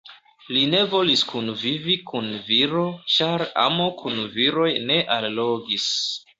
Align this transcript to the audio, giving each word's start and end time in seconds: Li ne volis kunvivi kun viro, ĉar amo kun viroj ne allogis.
Li 0.53 0.61
ne 0.69 0.79
volis 0.93 1.21
kunvivi 1.31 1.97
kun 2.13 2.31
viro, 2.49 2.87
ĉar 3.19 3.47
amo 3.67 3.89
kun 4.03 4.21
viroj 4.41 4.69
ne 4.91 5.01
allogis. 5.21 5.91